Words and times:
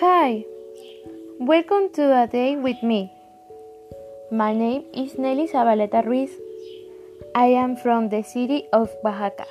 Hi, 0.00 0.46
welcome 1.38 1.90
to 1.92 2.04
a 2.22 2.26
day 2.26 2.56
with 2.56 2.82
me. 2.82 3.12
My 4.32 4.54
name 4.54 4.84
is 4.94 5.18
Nelly 5.18 5.46
Zabaleta 5.46 6.02
Ruiz. 6.06 6.30
I 7.34 7.48
am 7.64 7.76
from 7.76 8.08
the 8.08 8.22
city 8.22 8.64
of 8.72 8.88
Oaxaca. 9.04 9.44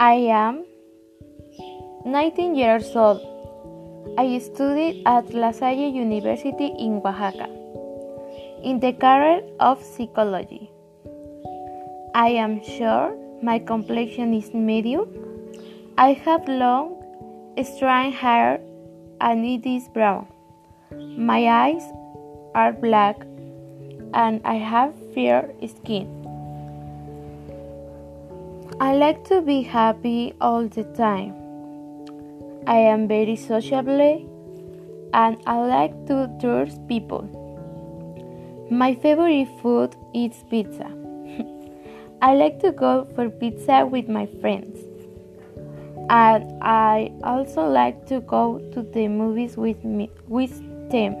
I 0.00 0.14
am 0.38 0.64
19 2.06 2.54
years 2.54 2.96
old. 2.96 3.20
I 4.16 4.38
studied 4.38 5.02
at 5.04 5.34
La 5.34 5.52
Salle 5.52 5.92
University 6.00 6.72
in 6.78 7.02
Oaxaca 7.04 7.50
in 8.62 8.80
the 8.80 8.94
career 8.94 9.42
of 9.60 9.82
psychology. 9.82 10.70
I 12.14 12.28
am 12.28 12.62
sure 12.64 13.14
my 13.42 13.58
complexion 13.58 14.32
is 14.32 14.54
medium. 14.54 15.10
I 15.98 16.14
have 16.24 16.48
long, 16.48 17.02
straight 17.62 18.14
hair 18.14 18.60
and 19.24 19.44
it 19.46 19.66
is 19.66 19.88
brown. 19.88 20.26
My 21.16 21.46
eyes 21.48 21.84
are 22.54 22.72
black 22.72 23.22
and 24.12 24.40
I 24.44 24.56
have 24.56 24.92
fair 25.14 25.50
skin. 25.66 26.10
I 28.80 28.94
like 28.94 29.24
to 29.28 29.40
be 29.40 29.62
happy 29.62 30.34
all 30.40 30.68
the 30.68 30.84
time. 31.00 31.34
I 32.66 32.76
am 32.76 33.08
very 33.08 33.36
sociable 33.36 34.14
and 35.14 35.38
I 35.46 35.56
like 35.74 36.06
to 36.08 36.30
trust 36.40 36.86
people. 36.86 37.24
My 38.70 38.94
favorite 38.94 39.48
food 39.62 39.96
is 40.14 40.44
pizza. 40.50 40.90
I 42.22 42.34
like 42.34 42.60
to 42.60 42.72
go 42.72 43.06
for 43.14 43.30
pizza 43.30 43.86
with 43.86 44.08
my 44.08 44.26
friends 44.40 44.93
and 46.10 46.62
I 46.62 47.12
also 47.22 47.66
like 47.66 48.06
to 48.06 48.20
go 48.20 48.58
to 48.72 48.82
the 48.82 49.08
movies 49.08 49.56
with 49.56 49.82
me 49.84 50.10
with 50.28 50.56
them. 50.90 51.14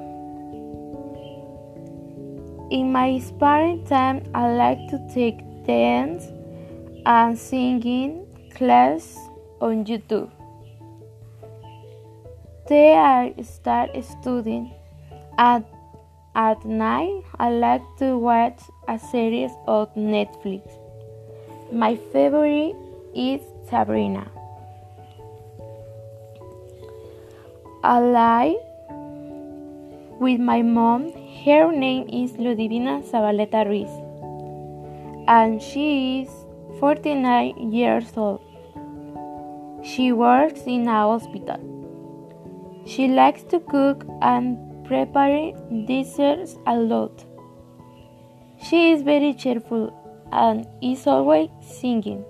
In 2.70 2.92
my 2.92 3.18
spare 3.18 3.76
time, 3.86 4.22
I 4.34 4.52
like 4.54 4.78
to 4.88 4.98
take 5.12 5.38
dance 5.66 6.26
and 7.06 7.38
singing 7.38 8.26
class 8.54 9.16
on 9.60 9.84
YouTube. 9.84 10.30
There 12.68 12.98
I 12.98 13.34
start 13.42 13.90
studying 14.02 14.72
and 15.38 15.64
at 16.34 16.64
night 16.64 17.22
I 17.38 17.50
like 17.50 17.82
to 17.98 18.16
watch 18.18 18.60
a 18.88 18.98
series 18.98 19.50
on 19.66 19.86
Netflix. 19.96 20.62
My 21.72 21.96
favorite 22.12 22.74
is 23.14 23.40
Sabrina. 23.68 24.30
Alive 27.84 28.56
with 30.18 30.40
my 30.40 30.62
mom. 30.62 31.12
Her 31.44 31.70
name 31.70 32.08
is 32.08 32.32
Ludivina 32.32 33.02
Zabaleta 33.08 33.64
Ruiz, 33.66 33.90
and 35.28 35.60
she 35.62 36.22
is 36.22 36.30
49 36.80 37.72
years 37.72 38.12
old. 38.16 38.40
She 39.82 40.12
works 40.12 40.62
in 40.66 40.88
a 40.88 41.00
hospital. 41.02 41.60
She 42.86 43.08
likes 43.08 43.42
to 43.44 43.60
cook 43.60 44.06
and 44.22 44.56
prepare 44.86 45.52
desserts 45.86 46.56
a 46.66 46.76
lot. 46.76 47.26
She 48.62 48.92
is 48.92 49.02
very 49.02 49.34
cheerful 49.34 49.92
and 50.32 50.66
is 50.80 51.06
always 51.06 51.50
singing. 51.60 52.24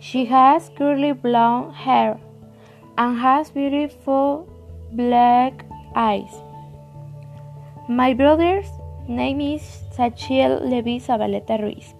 She 0.00 0.24
has 0.24 0.70
curly 0.76 1.12
blonde 1.12 1.74
hair 1.74 2.18
and 2.98 3.18
has 3.18 3.50
beautiful 3.50 4.48
black 4.92 5.64
eyes. 5.94 6.30
My 7.88 8.14
brother's 8.14 8.66
name 9.08 9.40
is 9.40 9.62
Sachiel 9.96 10.60
Levi 10.60 10.98
Zabaleta 10.98 11.60
Ruiz. 11.60 11.94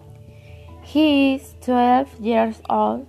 He 0.82 1.34
is 1.34 1.54
12 1.62 2.20
years 2.20 2.60
old 2.68 3.06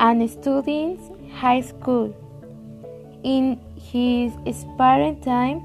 and 0.00 0.30
studying 0.30 0.98
high 1.32 1.60
school. 1.60 2.14
In 3.22 3.60
his 3.76 4.32
spare 4.56 5.14
time, 5.24 5.62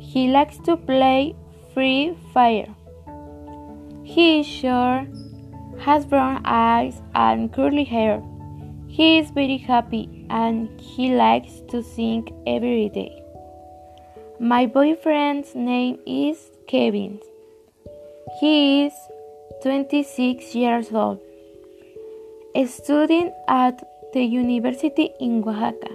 he 0.00 0.28
likes 0.28 0.58
to 0.58 0.76
play 0.76 1.34
Free 1.74 2.16
Fire. 2.32 2.68
He 4.04 4.40
is 4.40 4.46
short, 4.46 5.08
has 5.78 6.04
brown 6.04 6.42
eyes 6.44 7.02
and 7.14 7.52
curly 7.52 7.84
hair. 7.84 8.22
He 8.92 9.18
is 9.18 9.30
very 9.30 9.56
happy 9.56 10.26
and 10.28 10.80
he 10.80 11.14
likes 11.14 11.60
to 11.68 11.82
sing 11.82 12.22
every 12.46 12.88
day. 12.88 13.22
My 14.40 14.66
boyfriend's 14.66 15.54
name 15.54 15.98
is 16.06 16.50
Kevin. 16.66 17.20
He 18.40 18.86
is 18.86 18.92
26 19.62 20.54
years 20.54 20.92
old, 20.92 21.20
studying 22.66 23.32
at 23.48 23.82
the 24.12 24.24
university 24.24 25.10
in 25.20 25.42
Oaxaca. 25.44 25.94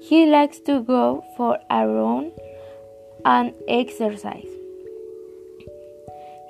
He 0.00 0.26
likes 0.26 0.60
to 0.60 0.80
go 0.82 1.22
for 1.36 1.58
a 1.70 1.86
run 1.86 2.32
and 3.24 3.54
exercise. 3.68 4.51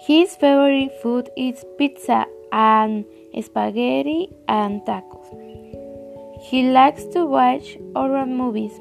His 0.07 0.35
favorite 0.35 1.01
food 1.01 1.31
is 1.37 1.65
pizza 1.79 2.27
and 2.51 3.05
spaghetti 3.41 4.31
and 4.49 4.81
tacos. 4.83 5.29
He 6.43 6.65
likes 6.71 7.05
to 7.13 7.25
watch 7.25 7.79
horror 7.95 8.27
movies 8.27 8.73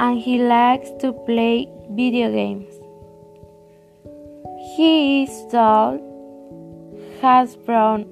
and 0.00 0.18
he 0.18 0.42
likes 0.42 0.90
to 0.98 1.12
play 1.12 1.68
video 1.90 2.32
games. 2.32 2.74
He 4.74 5.22
is 5.22 5.46
tall, 5.52 6.00
has 7.20 7.54
brown 7.54 8.06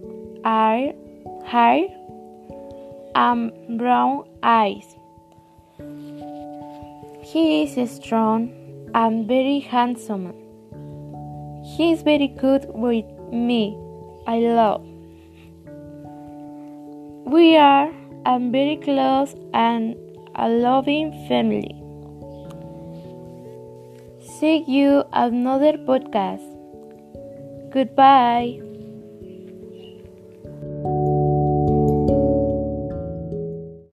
hair, 0.44 1.88
and 3.16 3.52
brown 3.76 4.24
eyes. 4.44 4.94
He 7.22 7.64
is 7.64 7.90
strong 7.90 8.52
and 8.94 9.26
very 9.26 9.58
handsome. 9.58 10.47
He 11.78 11.92
is 11.92 12.02
very 12.02 12.26
good 12.26 12.66
with 12.74 13.06
me. 13.32 13.78
I 14.26 14.38
love. 14.40 14.84
We 17.24 17.56
are 17.56 17.92
a 18.26 18.40
very 18.40 18.78
close 18.82 19.36
and 19.54 19.94
a 20.34 20.48
loving 20.48 21.12
family. 21.28 21.76
See 24.38 24.64
you 24.66 25.04
another 25.12 25.74
podcast. 25.74 26.42
Goodbye. 27.70 28.67